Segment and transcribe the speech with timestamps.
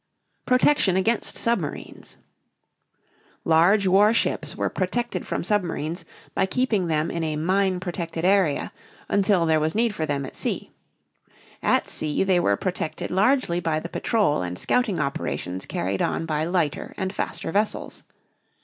[0.47, 2.17] PROTECTION AGAINST SUBMARINES.
[3.45, 8.71] Large war ships were protected from submarines by keeping them in a mine protected area
[9.09, 10.71] until there was need for them at sea.
[11.61, 16.45] At sea they were protected largely by the patrol and scouting operations carried on by
[16.45, 18.01] lighter and faster vessels.